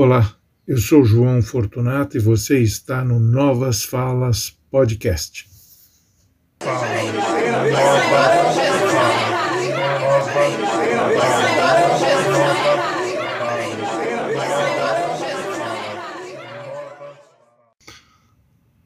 Olá, 0.00 0.32
eu 0.64 0.78
sou 0.78 1.04
João 1.04 1.42
Fortunato 1.42 2.16
e 2.16 2.20
você 2.20 2.60
está 2.60 3.04
no 3.04 3.18
Novas 3.18 3.82
Falas 3.82 4.56
Podcast. 4.70 5.44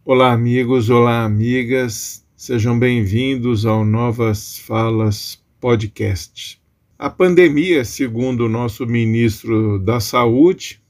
Olá, 0.03 0.33
amigos, 0.33 0.89
olá, 0.89 1.25
amigas, 1.25 2.25
sejam 2.35 2.79
bem-vindos 2.79 3.67
ao 3.67 3.85
Novas 3.85 4.57
Falas 4.57 5.39
Podcast. 5.61 6.59
A 6.99 7.11
pandemia, 7.11 7.85
segundo 7.85 8.47
o 8.47 8.49
nosso 8.49 8.87
ministro 8.87 9.79
da 9.79 10.01
Saúde, 10.01 10.82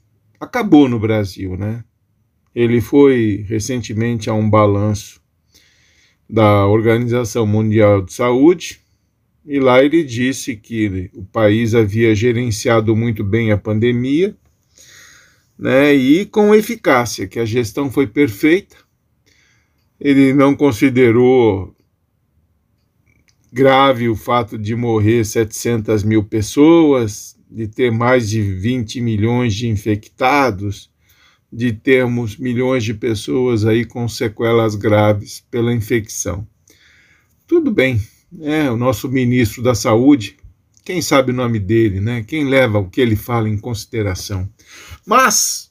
acabou 0.42 0.88
no 0.88 0.98
Brasil, 0.98 1.56
né? 1.56 1.84
Ele 2.52 2.80
foi 2.80 3.44
recentemente 3.48 4.28
a 4.28 4.34
um 4.34 4.50
balanço 4.50 5.22
da 6.28 6.66
Organização 6.66 7.46
Mundial 7.46 8.02
de 8.02 8.12
Saúde 8.12 8.80
e 9.46 9.60
lá 9.60 9.82
ele 9.82 10.02
disse 10.02 10.56
que 10.56 11.10
o 11.14 11.24
país 11.24 11.76
havia 11.76 12.12
gerenciado 12.14 12.96
muito 12.96 13.22
bem 13.22 13.52
a 13.52 13.56
pandemia, 13.56 14.36
né? 15.56 15.94
E 15.94 16.26
com 16.26 16.52
eficácia, 16.52 17.28
que 17.28 17.38
a 17.38 17.44
gestão 17.44 17.88
foi 17.88 18.08
perfeita. 18.08 18.76
Ele 20.00 20.32
não 20.32 20.56
considerou 20.56 21.72
grave 23.52 24.08
o 24.08 24.16
fato 24.16 24.58
de 24.58 24.74
morrer 24.74 25.24
700 25.24 26.02
mil 26.02 26.24
pessoas, 26.24 27.36
de 27.54 27.68
ter 27.68 27.92
mais 27.92 28.30
de 28.30 28.40
20 28.40 29.00
milhões 29.00 29.54
de 29.54 29.68
infectados, 29.68 30.90
de 31.52 31.72
termos 31.72 32.38
milhões 32.38 32.82
de 32.82 32.94
pessoas 32.94 33.66
aí 33.66 33.84
com 33.84 34.08
sequelas 34.08 34.74
graves 34.74 35.44
pela 35.50 35.72
infecção. 35.72 36.46
Tudo 37.46 37.70
bem, 37.70 38.00
é 38.40 38.70
o 38.70 38.76
nosso 38.76 39.08
ministro 39.08 39.62
da 39.62 39.74
Saúde, 39.74 40.38
quem 40.82 41.02
sabe 41.02 41.30
o 41.30 41.34
nome 41.34 41.60
dele, 41.60 42.00
né? 42.00 42.24
Quem 42.24 42.48
leva 42.48 42.78
o 42.78 42.88
que 42.88 43.00
ele 43.00 43.14
fala 43.14 43.48
em 43.48 43.58
consideração. 43.58 44.50
Mas 45.06 45.70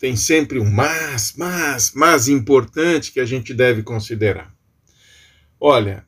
tem 0.00 0.16
sempre 0.16 0.58
um 0.58 0.68
mas, 0.68 1.34
mas, 1.36 1.92
mas 1.94 2.28
importante 2.28 3.12
que 3.12 3.20
a 3.20 3.26
gente 3.26 3.52
deve 3.52 3.82
considerar. 3.82 4.52
Olha, 5.60 6.04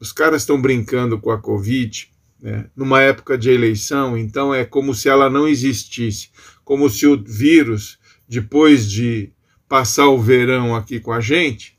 os 0.00 0.12
caras 0.12 0.42
estão 0.42 0.60
brincando 0.60 1.20
com 1.20 1.30
a 1.30 1.38
Covid 1.38 2.10
né, 2.40 2.66
numa 2.76 3.00
época 3.02 3.36
de 3.36 3.50
eleição, 3.50 4.16
então 4.16 4.54
é 4.54 4.64
como 4.64 4.94
se 4.94 5.08
ela 5.08 5.28
não 5.28 5.46
existisse, 5.46 6.30
como 6.64 6.88
se 6.88 7.06
o 7.06 7.22
vírus, 7.22 7.98
depois 8.28 8.90
de 8.90 9.32
passar 9.68 10.08
o 10.08 10.20
verão 10.20 10.74
aqui 10.74 11.00
com 11.00 11.12
a 11.12 11.20
gente, 11.20 11.76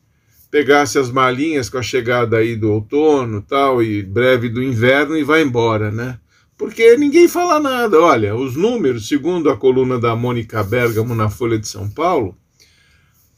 pegasse 0.51 0.97
as 0.97 1.11
malinhas 1.11 1.69
com 1.69 1.77
a 1.77 1.83
chegada 1.83 2.37
aí 2.37 2.55
do 2.55 2.71
outono 2.71 3.41
tal 3.41 3.83
e 3.83 4.01
breve 4.01 4.49
do 4.49 4.61
inverno 4.61 5.17
e 5.17 5.23
vai 5.23 5.41
embora, 5.41 5.91
né? 5.91 6.19
Porque 6.57 6.97
ninguém 6.97 7.27
fala 7.27 7.59
nada. 7.59 7.99
Olha, 8.01 8.35
os 8.35 8.55
números, 8.55 9.07
segundo 9.07 9.49
a 9.49 9.55
coluna 9.55 9.97
da 9.97 10.15
Mônica 10.15 10.61
Bergamo 10.61 11.15
na 11.15 11.29
Folha 11.29 11.57
de 11.57 11.67
São 11.67 11.89
Paulo, 11.89 12.35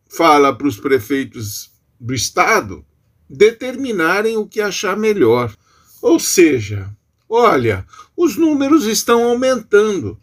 fala 0.09 0.55
para 0.55 0.67
os 0.67 0.79
prefeitos 0.79 1.71
do 1.99 2.15
estado 2.15 2.85
determinarem 3.29 4.37
o 4.37 4.47
que 4.47 4.61
achar 4.61 4.97
melhor. 4.97 5.55
Ou 6.03 6.21
seja, 6.21 6.95
olha, 7.29 7.87
os 8.17 8.37
números 8.37 8.85
estão 8.85 9.25
aumentando, 9.25 10.21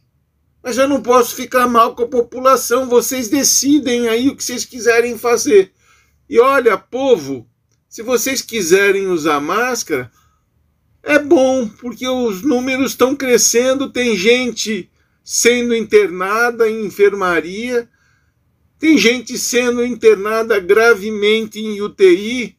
mas 0.61 0.77
eu 0.77 0.87
não 0.87 1.01
posso 1.01 1.35
ficar 1.35 1.67
mal 1.67 1.95
com 1.95 2.03
a 2.03 2.07
população, 2.07 2.87
vocês 2.87 3.27
decidem 3.27 4.07
aí 4.07 4.29
o 4.29 4.35
que 4.35 4.43
vocês 4.43 4.63
quiserem 4.63 5.17
fazer. 5.17 5.73
E 6.29 6.39
olha, 6.39 6.77
povo, 6.77 7.47
se 7.89 8.03
vocês 8.03 8.41
quiserem 8.41 9.07
usar 9.07 9.41
máscara, 9.41 10.11
é 11.03 11.17
bom, 11.17 11.67
porque 11.67 12.07
os 12.07 12.43
números 12.43 12.91
estão 12.91 13.15
crescendo, 13.15 13.91
tem 13.91 14.15
gente 14.15 14.89
sendo 15.23 15.75
internada 15.75 16.69
em 16.69 16.85
enfermaria, 16.85 17.87
tem 18.79 18.97
gente 18.97 19.37
sendo 19.37 19.85
internada 19.85 20.59
gravemente 20.59 21.59
em 21.59 21.81
UTI 21.81 22.57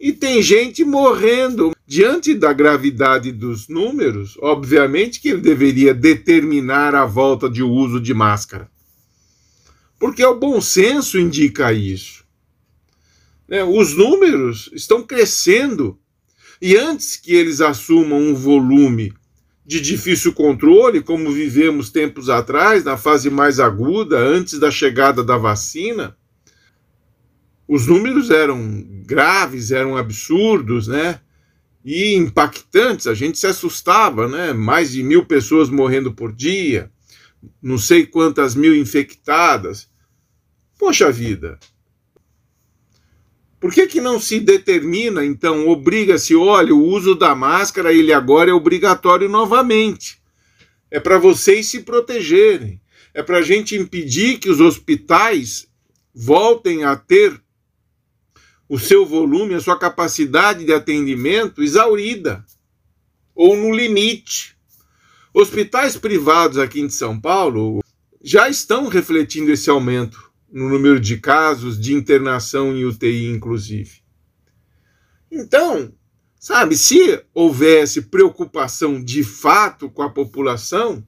e 0.00 0.12
tem 0.12 0.42
gente 0.42 0.84
morrendo. 0.84 1.72
Diante 1.86 2.34
da 2.34 2.50
gravidade 2.52 3.30
dos 3.30 3.68
números, 3.68 4.38
obviamente 4.40 5.20
que 5.20 5.28
ele 5.28 5.42
deveria 5.42 5.92
determinar 5.92 6.94
a 6.94 7.04
volta 7.04 7.48
de 7.48 7.62
uso 7.62 8.00
de 8.00 8.14
máscara. 8.14 8.70
Porque 9.98 10.24
o 10.24 10.34
bom 10.34 10.60
senso 10.60 11.18
indica 11.18 11.72
isso. 11.72 12.24
Né, 13.46 13.62
os 13.62 13.94
números 13.94 14.70
estão 14.72 15.02
crescendo. 15.02 15.98
E 16.60 16.76
antes 16.76 17.16
que 17.16 17.34
eles 17.34 17.60
assumam 17.60 18.18
um 18.18 18.34
volume 18.34 19.12
de 19.66 19.80
difícil 19.80 20.32
controle, 20.32 21.02
como 21.02 21.32
vivemos 21.32 21.90
tempos 21.90 22.28
atrás, 22.28 22.84
na 22.84 22.96
fase 22.96 23.30
mais 23.30 23.58
aguda, 23.58 24.18
antes 24.18 24.58
da 24.58 24.70
chegada 24.70 25.24
da 25.24 25.38
vacina, 25.38 26.16
os 27.66 27.86
números 27.86 28.30
eram 28.30 28.84
graves, 29.06 29.70
eram 29.70 29.96
absurdos, 29.96 30.86
né? 30.86 31.20
E 31.82 32.14
impactantes, 32.14 33.06
a 33.06 33.14
gente 33.14 33.38
se 33.38 33.46
assustava, 33.46 34.28
né? 34.28 34.52
Mais 34.52 34.92
de 34.92 35.02
mil 35.02 35.24
pessoas 35.24 35.70
morrendo 35.70 36.12
por 36.12 36.32
dia, 36.32 36.90
não 37.62 37.78
sei 37.78 38.06
quantas 38.06 38.54
mil 38.54 38.74
infectadas. 38.74 39.88
Poxa 40.78 41.10
vida, 41.10 41.58
por 43.64 43.72
que, 43.72 43.86
que 43.86 43.98
não 43.98 44.20
se 44.20 44.40
determina, 44.40 45.24
então, 45.24 45.66
obriga-se, 45.68 46.36
olha, 46.36 46.74
o 46.74 46.84
uso 46.84 47.14
da 47.14 47.34
máscara, 47.34 47.94
ele 47.94 48.12
agora 48.12 48.50
é 48.50 48.52
obrigatório 48.52 49.26
novamente. 49.26 50.20
É 50.90 51.00
para 51.00 51.16
vocês 51.16 51.68
se 51.68 51.80
protegerem. 51.80 52.78
É 53.14 53.22
para 53.22 53.38
a 53.38 53.42
gente 53.42 53.74
impedir 53.74 54.38
que 54.38 54.50
os 54.50 54.60
hospitais 54.60 55.66
voltem 56.14 56.84
a 56.84 56.94
ter 56.94 57.40
o 58.68 58.78
seu 58.78 59.06
volume, 59.06 59.54
a 59.54 59.60
sua 59.62 59.78
capacidade 59.78 60.66
de 60.66 60.72
atendimento 60.74 61.62
exaurida 61.62 62.44
ou 63.34 63.56
no 63.56 63.74
limite. 63.74 64.54
Hospitais 65.32 65.96
privados 65.96 66.58
aqui 66.58 66.82
em 66.82 66.90
São 66.90 67.18
Paulo, 67.18 67.82
já 68.22 68.46
estão 68.46 68.88
refletindo 68.88 69.50
esse 69.50 69.70
aumento 69.70 70.33
no 70.54 70.68
número 70.68 71.00
de 71.00 71.16
casos 71.16 71.76
de 71.80 71.92
internação 71.92 72.76
em 72.76 72.84
UTI, 72.84 73.26
inclusive. 73.26 74.04
Então, 75.28 75.92
sabe, 76.38 76.76
se 76.76 77.20
houvesse 77.34 78.02
preocupação 78.02 79.02
de 79.02 79.24
fato 79.24 79.90
com 79.90 80.02
a 80.02 80.08
população, 80.08 81.04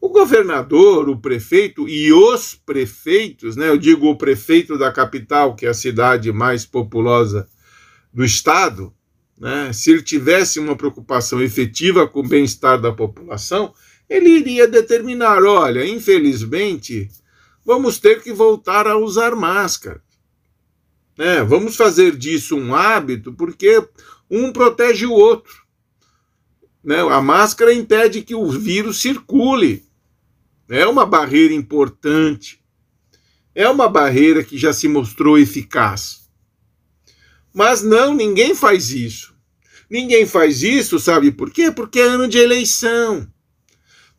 o 0.00 0.08
governador, 0.08 1.10
o 1.10 1.18
prefeito 1.18 1.86
e 1.86 2.14
os 2.14 2.54
prefeitos, 2.54 3.56
né, 3.56 3.68
eu 3.68 3.76
digo 3.76 4.08
o 4.08 4.16
prefeito 4.16 4.78
da 4.78 4.90
capital, 4.90 5.54
que 5.54 5.66
é 5.66 5.68
a 5.68 5.74
cidade 5.74 6.32
mais 6.32 6.64
populosa 6.64 7.46
do 8.10 8.24
estado, 8.24 8.90
né, 9.38 9.70
se 9.74 9.90
ele 9.90 10.02
tivesse 10.02 10.58
uma 10.58 10.74
preocupação 10.74 11.42
efetiva 11.42 12.08
com 12.08 12.20
o 12.20 12.28
bem-estar 12.28 12.80
da 12.80 12.90
população, 12.90 13.74
ele 14.08 14.30
iria 14.30 14.66
determinar: 14.66 15.42
olha, 15.42 15.86
infelizmente, 15.86 17.10
vamos 17.64 17.98
ter 17.98 18.22
que 18.22 18.32
voltar 18.32 18.86
a 18.86 18.96
usar 18.96 19.34
máscara. 19.34 20.02
Né? 21.16 21.42
Vamos 21.42 21.76
fazer 21.76 22.16
disso 22.16 22.56
um 22.56 22.74
hábito, 22.74 23.32
porque 23.32 23.86
um 24.30 24.52
protege 24.52 25.06
o 25.06 25.12
outro. 25.12 25.62
Né? 26.82 27.00
A 27.00 27.20
máscara 27.20 27.72
impede 27.72 28.22
que 28.22 28.34
o 28.34 28.50
vírus 28.50 29.00
circule. 29.00 29.84
É 30.68 30.86
uma 30.86 31.04
barreira 31.04 31.52
importante. 31.52 32.62
É 33.54 33.68
uma 33.68 33.88
barreira 33.88 34.42
que 34.42 34.56
já 34.56 34.72
se 34.72 34.88
mostrou 34.88 35.38
eficaz. 35.38 36.22
Mas 37.52 37.82
não, 37.82 38.14
ninguém 38.14 38.54
faz 38.54 38.90
isso. 38.90 39.34
Ninguém 39.90 40.24
faz 40.26 40.62
isso, 40.62 40.98
sabe 40.98 41.30
por 41.30 41.50
quê? 41.50 41.70
Porque 41.70 42.00
é 42.00 42.04
ano 42.04 42.26
de 42.26 42.38
eleição. 42.38 43.30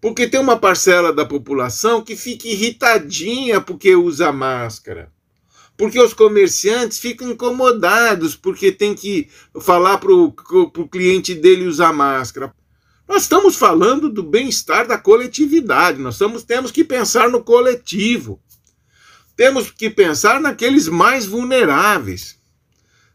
Porque 0.04 0.28
tem 0.28 0.38
uma 0.38 0.60
parcela 0.60 1.14
da 1.14 1.26
população 1.26 2.02
que 2.02 2.18
fica 2.18 2.46
irritadinha 2.46 3.62
porque 3.62 3.96
usa 3.96 4.34
máscara. 4.34 5.10
Porque 5.78 5.98
os 5.98 6.14
comerciantes 6.14 7.00
ficam 7.00 7.32
incomodados 7.32 8.36
porque 8.36 8.70
tem 8.70 8.94
que 8.96 9.30
falar 9.62 10.00
para 10.00 10.12
o 10.12 10.90
cliente 10.92 11.34
dele 11.34 11.66
usar 11.66 11.94
máscara. 11.94 12.54
Nós 13.08 13.22
estamos 13.22 13.56
falando 13.56 14.10
do 14.10 14.22
bem-estar 14.22 14.86
da 14.86 14.98
coletividade, 14.98 16.02
nós 16.02 16.16
estamos, 16.16 16.44
temos 16.44 16.70
que 16.70 16.84
pensar 16.84 17.30
no 17.30 17.42
coletivo. 17.42 18.42
Temos 19.38 19.72
que 19.72 19.90
pensar 19.90 20.42
naqueles 20.42 20.90
mais 20.90 21.26
vulneráveis. 21.26 22.38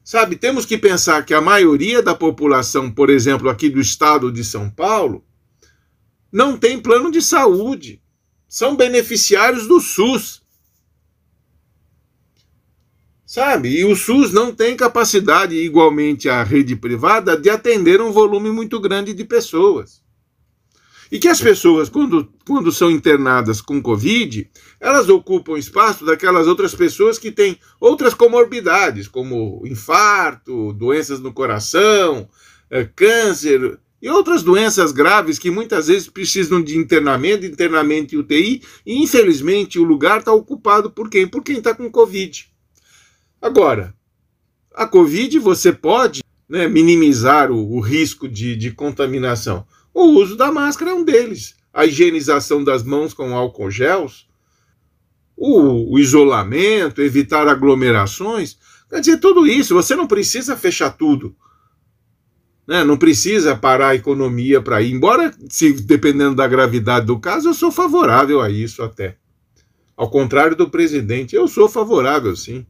Sabe, 0.03 0.37
temos 0.37 0.65
que 0.65 0.79
pensar 0.79 1.23
que 1.27 1.35
a 1.35 1.41
maioria 1.43 2.03
da 2.03 2.15
população, 2.15 2.91
por 2.91 3.11
exemplo, 3.11 3.51
aqui 3.51 3.69
do 3.69 3.79
estado 3.79 4.33
de 4.33 4.43
São 4.43 4.71
Paulo, 4.71 5.23
não 6.33 6.57
tem 6.57 6.81
plano 6.81 7.11
de 7.11 7.23
saúde. 7.23 8.03
São 8.49 8.77
beneficiários 8.77 9.67
do 9.67 9.81
SUS. 9.81 10.43
Sabe? 13.27 13.81
E 13.81 13.85
o 13.85 13.95
SUS 13.95 14.33
não 14.33 14.55
tem 14.55 14.75
capacidade, 14.75 15.55
igualmente 15.55 16.29
à 16.29 16.43
rede 16.43 16.75
privada, 16.75 17.37
de 17.37 17.51
atender 17.51 18.01
um 18.01 18.11
volume 18.11 18.51
muito 18.51 18.81
grande 18.81 19.13
de 19.13 19.25
pessoas. 19.25 20.03
E 21.11 21.19
que 21.19 21.29
as 21.29 21.41
pessoas, 21.41 21.89
quando, 21.89 22.31
quando 22.47 22.71
são 22.71 22.91
internadas 22.91 23.61
com 23.61 23.83
Covid, 23.83 24.51
elas 24.79 25.09
ocupam 25.09 25.59
espaço 25.59 26.05
daquelas 26.05 26.47
outras 26.47 26.75
pessoas 26.75 27.19
que 27.19 27.31
têm 27.31 27.59
outras 27.81 28.13
comorbidades, 28.13 29.09
como 29.09 29.63
infarto, 29.67 30.73
doenças 30.75 31.21
no 31.21 31.33
coração, 31.33 32.29
é, 32.71 32.85
câncer 32.85 33.79
e 34.01 34.09
outras 34.09 34.43
doenças 34.43 34.93
graves 34.93 35.39
que 35.39 35.51
muitas 35.51 35.89
vezes 35.89 36.09
precisam 36.09 36.63
de 36.63 36.77
internamento, 36.77 37.45
internamento 37.45 38.15
em 38.15 38.19
UTI, 38.19 38.63
e 38.87 39.03
infelizmente 39.03 39.79
o 39.79 39.85
lugar 39.85 40.21
está 40.21 40.33
ocupado 40.33 40.91
por 40.91 41.11
quem? 41.11 41.27
Por 41.27 41.43
quem 41.43 41.59
está 41.59 41.75
com 41.75 41.91
Covid. 41.91 42.49
Agora, 43.43 43.95
a 44.75 44.87
Covid 44.87 45.39
você 45.39 45.73
pode 45.73 46.23
né, 46.49 46.69
minimizar 46.69 47.51
o, 47.51 47.75
o 47.75 47.81
risco 47.81 48.29
de, 48.29 48.57
de 48.57 48.71
contaminação. 48.71 49.67
O 49.93 50.05
uso 50.05 50.37
da 50.37 50.53
máscara 50.53 50.93
é 50.93 50.95
um 50.95 51.05
deles. 51.05 51.57
A 51.73 51.85
higienização 51.85 52.63
das 52.63 52.83
mãos 52.83 53.13
com 53.13 53.35
álcool 53.35 53.71
gels, 53.71 54.29
o, 55.37 55.95
o, 55.95 55.99
isolamento, 55.99 57.03
evitar 57.03 57.47
aglomerações. 57.47 58.57
Quer 58.89 59.01
dizer, 59.01 59.19
tudo 59.19 59.47
isso. 59.47 59.75
Você 59.75 59.95
não 59.95 60.07
precisa 60.07 60.57
fechar 60.57 60.91
tudo. 60.91 61.37
Né? 62.69 62.85
Não 62.85 62.99
precisa 62.99 63.57
parar 63.57 63.89
a 63.89 63.95
economia 63.95 64.61
para 64.61 64.83
ir. 64.83 64.93
Embora, 64.93 65.35
se 65.49 65.73
dependendo 65.73 66.35
da 66.35 66.47
gravidade 66.47 67.07
do 67.07 67.19
caso, 67.19 67.49
eu 67.49 67.55
sou 67.55 67.73
favorável 67.73 68.43
a 68.43 68.51
isso 68.51 68.83
até. 68.83 69.17
Ao 69.97 70.11
contrário 70.11 70.55
do 70.55 70.69
presidente, 70.69 71.35
eu 71.35 71.49
sou 71.49 71.67
favorável, 71.67 72.37
sim. 72.37 72.67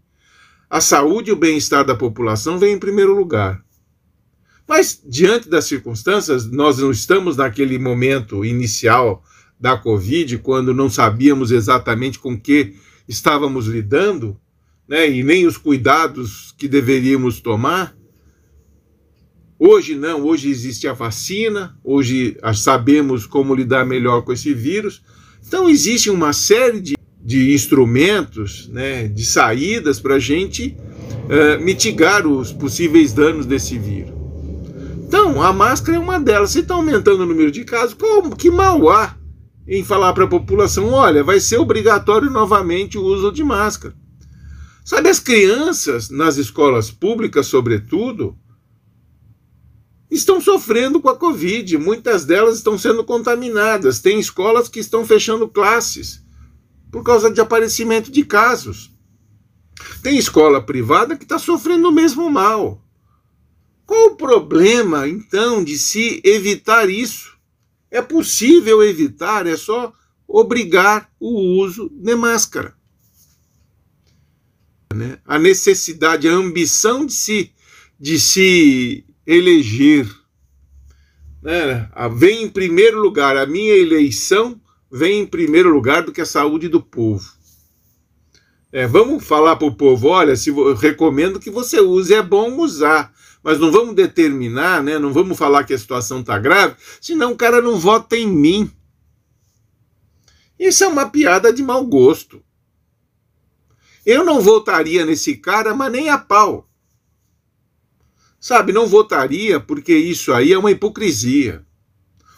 A 0.71 0.81
saúde 0.81 1.31
e 1.31 1.33
o 1.33 1.37
bem-estar 1.37 1.85
da 1.85 1.97
população 1.97 2.59
vem 2.59 2.75
em 2.75 2.79
primeiro 2.79 3.13
lugar. 3.13 3.61
Mas, 4.69 5.03
diante 5.05 5.49
das 5.49 5.65
circunstâncias, 5.65 6.49
nós 6.49 6.79
não 6.79 6.91
estamos 6.91 7.37
naquele 7.37 7.79
momento 7.79 8.45
inicial 8.45 9.25
da 9.59 9.77
Covid, 9.77 10.39
quando 10.39 10.73
não 10.73 10.89
sabíamos 10.89 11.51
exatamente 11.51 12.19
com 12.19 12.39
que 12.39 12.77
estávamos 13.09 13.67
lidando, 13.67 14.39
né, 14.87 15.11
e 15.11 15.25
nem 15.25 15.47
os 15.47 15.57
cuidados 15.57 16.55
que 16.57 16.69
deveríamos 16.69 17.41
tomar. 17.41 17.98
Hoje 19.59 19.95
não, 19.95 20.25
hoje 20.25 20.49
existe 20.49 20.87
a 20.87 20.93
vacina, 20.93 21.77
hoje 21.83 22.37
sabemos 22.55 23.27
como 23.27 23.55
lidar 23.55 23.85
melhor 23.85 24.23
com 24.23 24.33
esse 24.33 24.55
vírus. 24.55 25.03
Então, 25.47 25.69
existe 25.69 26.11
uma 26.11 26.33
série 26.33 26.81
de 26.81 26.99
de 27.29 27.53
instrumentos, 27.53 28.69
né, 28.69 29.07
de 29.07 29.27
saídas 29.27 30.01
para 30.01 30.15
a 30.15 30.19
gente 30.19 30.75
uh, 31.25 31.63
mitigar 31.63 32.27
os 32.27 32.53
possíveis 32.53 33.13
danos 33.13 33.45
desse 33.45 33.77
vírus. 33.77 34.15
Então, 35.07 35.43
a 35.43 35.53
máscara 35.53 35.99
é 35.99 36.01
uma 36.01 36.19
delas. 36.19 36.53
Se 36.53 36.61
está 36.61 36.75
aumentando 36.75 37.23
o 37.23 37.27
número 37.27 37.51
de 37.51 37.65
casos, 37.65 37.93
como, 37.93 38.35
que 38.35 38.51
mal 38.51 38.89
há 38.89 39.15
em 39.67 39.85
falar 39.85 40.15
para 40.15 40.25
a 40.25 40.29
população: 40.29 40.91
olha, 40.91 41.23
vai 41.23 41.39
ser 41.39 41.59
obrigatório 41.59 42.31
novamente 42.31 42.97
o 42.97 43.03
uso 43.03 43.31
de 43.31 43.45
máscara? 43.45 43.95
Sabe, 44.83 45.11
as 45.11 45.21
crianças 45.21 46.09
nas 46.09 46.39
escolas 46.39 46.91
públicas, 46.91 47.47
sobretudo, 47.47 48.35
estão 50.11 50.41
sofrendo 50.41 51.01
com 51.01 51.09
a 51.09 51.17
Covid. 51.17 51.77
Muitas 51.79 52.25
delas 52.25 52.57
estão 52.57 52.79
sendo 52.79 53.05
contaminadas. 53.05 54.01
Tem 54.01 54.19
escolas 54.19 54.69
que 54.69 54.81
estão 54.81 55.05
fechando 55.05 55.49
classes 55.49 56.23
por 56.91 57.05
causa 57.05 57.31
de 57.31 57.41
aparecimento 57.41 58.11
de 58.11 58.25
casos. 58.25 58.91
Tem 60.03 60.17
escola 60.17 60.65
privada 60.65 61.17
que 61.17 61.25
está 61.25 61.39
sofrendo 61.39 61.89
o 61.89 61.93
mesmo 61.93 62.31
mal. 62.31 62.83
Qual 63.87 64.09
o 64.09 64.17
problema, 64.17 65.09
então, 65.09 65.63
de 65.63 65.79
se 65.79 66.21
evitar 66.25 66.91
isso? 66.91 67.39
É 67.91 68.03
possível 68.03 68.83
evitar, 68.83 69.47
é 69.47 69.57
só 69.57 69.93
obrigar 70.27 71.11
o 71.19 71.63
uso 71.63 71.89
de 71.91 72.15
máscara. 72.15 72.77
Né? 74.95 75.19
A 75.25 75.39
necessidade, 75.39 76.29
a 76.29 76.33
ambição 76.33 77.07
de 77.07 77.15
se, 77.15 77.53
de 77.99 78.21
se 78.21 79.07
eleger. 79.29 80.09
Né? 81.43 81.89
Vem 82.17 82.45
em 82.45 82.49
primeiro 82.49 82.99
lugar 82.99 83.37
a 83.37 83.47
minha 83.47 83.75
eleição 83.75 84.61
vem 84.91 85.21
em 85.21 85.27
primeiro 85.27 85.69
lugar 85.69 86.03
do 86.03 86.13
que 86.13 86.21
a 86.21 86.27
saúde 86.27 86.69
do 86.69 86.81
povo. 86.81 87.37
É, 88.73 88.87
vamos 88.87 89.25
falar 89.25 89.57
para 89.57 89.67
o 89.67 89.75
povo, 89.75 90.09
olha, 90.09 90.37
se 90.37 90.51
eu 90.51 90.75
recomendo 90.75 91.41
que 91.41 91.51
você 91.51 91.81
use, 91.81 92.13
é 92.13 92.23
bom 92.23 92.57
usar, 92.59 93.13
mas 93.43 93.59
não 93.59 93.71
vamos 93.71 93.95
determinar, 93.95 94.83
né? 94.83 94.99
Não 94.99 95.13
vamos 95.13 95.39
falar 95.39 95.65
que 95.65 95.73
a 95.73 95.79
situação 95.79 96.21
está 96.21 96.39
grave, 96.39 96.77
senão 97.01 97.33
o 97.33 97.37
cara 97.37 97.63
não 97.63 97.79
vota 97.79 98.17
em 98.17 98.27
mim. 98.27 98.71
Isso 100.59 100.85
é 100.85 100.89
uma 100.89 101.09
piada 101.09 101.53
de 101.53 101.63
mau 101.63 101.85
gosto. 101.87 102.43
Eu 104.05 104.25
não 104.25 104.41
votaria 104.41 105.05
nesse 105.05 105.37
cara, 105.37 105.75
mas 105.75 105.93
nem 105.93 106.11
a 106.11 106.19
pau. 106.19 106.69
Sabe, 108.41 108.73
não 108.73 108.87
votaria 108.87 109.59
porque 109.59 109.95
isso 109.95 110.33
aí 110.33 110.53
é 110.53 110.59
uma 110.59 110.71
hipocrisia. 110.71 111.65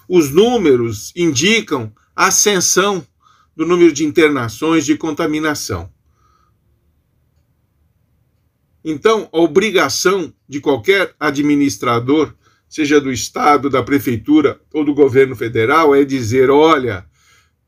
Os 0.09 0.31
números 0.31 1.13
indicam 1.15 1.93
ascensão 2.17 3.07
do 3.55 3.67
número 3.67 3.93
de 3.93 4.05
internações 4.05 4.87
de 4.87 4.97
contaminação. 4.97 5.91
Então, 8.85 9.29
a 9.31 9.39
obrigação 9.39 10.33
de 10.49 10.61
qualquer 10.61 11.15
administrador, 11.21 12.35
seja 12.69 13.01
do 13.01 13.13
Estado, 13.13 13.69
da 13.69 13.83
Prefeitura 13.83 14.59
ou 14.73 14.85
do 14.85 14.95
governo 14.95 15.37
federal, 15.37 15.95
é 15.95 16.03
dizer: 16.03 16.49
olha, 16.51 17.05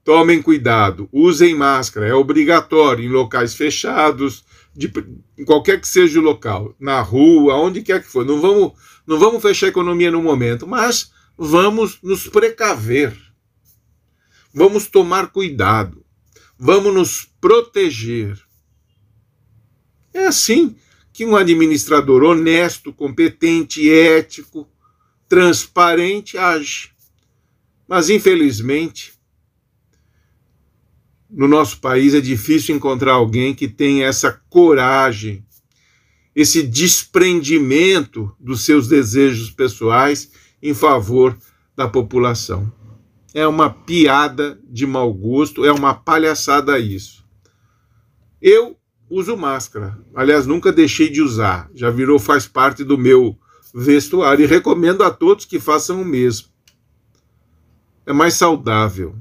tomem 0.03 0.41
cuidado, 0.41 1.09
usem 1.13 1.55
máscara, 1.55 2.07
é 2.07 2.15
obrigatório 2.15 3.05
em 3.05 3.09
locais 3.09 3.55
fechados, 3.55 4.45
de, 4.75 4.93
em 5.39 5.45
qualquer 5.45 5.81
que 5.81 5.89
seja 5.89 6.19
o 6.19 6.23
local, 6.23 6.75
na 6.79 7.01
rua, 7.01 7.57
onde 7.57 7.83
quer 7.83 8.03
que 8.03 8.09
for. 8.09 8.25
Não 8.25 8.41
vamos, 8.41 8.73
não 9.07 9.19
vamos 9.19 9.43
fechar 9.43 9.67
a 9.67 9.71
economia 9.71 10.11
no 10.11 10.23
momento, 10.23 10.67
mas 10.67 11.13
vamos 11.37 11.99
nos 12.03 12.27
precaver. 12.29 13.17
Vamos 14.53 14.87
tomar 14.87 15.29
cuidado. 15.29 16.05
Vamos 16.59 16.95
nos 16.95 17.29
proteger. 17.41 18.39
É 20.13 20.27
assim 20.27 20.77
que 21.13 21.27
um 21.27 21.37
administrador 21.37 22.23
honesto, 22.23 22.93
competente, 22.93 23.91
ético, 23.91 24.69
transparente 25.29 26.39
age. 26.39 26.91
Mas, 27.89 28.09
infelizmente, 28.09 29.12
no 31.33 31.49
nosso 31.49 31.81
país 31.81 32.13
é 32.13 32.21
difícil 32.21 32.77
encontrar 32.77 33.15
alguém 33.15 33.55
que 33.55 33.67
tenha 33.67 34.07
essa 34.07 34.31
coragem, 34.51 35.43
esse 36.37 36.63
desprendimento 36.63 38.31
dos 38.39 38.65
seus 38.65 38.87
desejos 38.87 39.51
pessoais 39.51 40.31
em 40.63 40.75
favor 40.75 41.37
da 41.75 41.89
população. 41.89 42.71
É 43.35 43.47
uma 43.47 43.71
piada 43.71 44.61
de 44.69 44.87
mau 44.87 45.13
gosto, 45.13 45.65
é 45.65 45.73
uma 45.73 45.95
palhaçada 45.95 46.79
isso. 46.79 47.25
Eu 48.41 48.77
uso 49.09 49.37
máscara. 49.37 49.99
Aliás, 50.15 50.47
nunca 50.47 50.71
deixei 50.71 51.09
de 51.09 51.23
usar. 51.23 51.71
Já 51.75 51.91
virou, 51.91 52.19
faz 52.19 52.47
parte 52.47 52.85
do 52.85 52.99
meu 52.99 53.39
vestuário 53.75 54.45
e 54.45 54.47
recomendo 54.47 55.03
a 55.03 55.11
todos 55.11 55.47
que 55.47 55.59
façam 55.59 56.03
o 56.03 56.05
mesmo. 56.05 56.49
É 58.05 58.13
mais 58.13 58.35
saudável. 58.35 59.15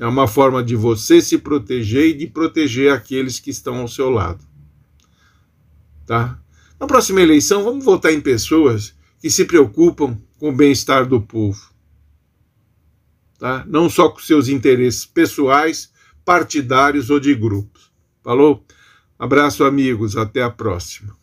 É 0.00 0.06
uma 0.06 0.28
forma 0.28 0.62
de 0.62 0.76
você 0.76 1.20
se 1.20 1.38
proteger 1.38 2.06
e 2.06 2.14
de 2.14 2.26
proteger 2.26 2.92
aqueles 2.92 3.40
que 3.40 3.50
estão 3.50 3.78
ao 3.78 3.88
seu 3.88 4.10
lado. 4.10 4.44
Tá? 6.06 6.38
Na 6.78 6.86
próxima 6.86 7.20
eleição, 7.20 7.64
vamos 7.64 7.84
votar 7.84 8.12
em 8.12 8.20
pessoas 8.20 8.94
que 9.20 9.28
se 9.28 9.44
preocupam 9.44 10.16
com 10.38 10.50
o 10.50 10.56
bem-estar 10.56 11.04
do 11.04 11.20
povo. 11.20 11.60
Tá? 13.38 13.64
Não 13.66 13.90
só 13.90 14.08
com 14.08 14.20
seus 14.20 14.48
interesses 14.48 15.04
pessoais, 15.04 15.92
partidários 16.24 17.10
ou 17.10 17.18
de 17.18 17.34
grupos. 17.34 17.90
Falou? 18.22 18.64
Abraço, 19.18 19.64
amigos. 19.64 20.16
Até 20.16 20.42
a 20.42 20.50
próxima. 20.50 21.16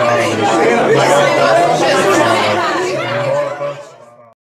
Amém. 0.00 1.77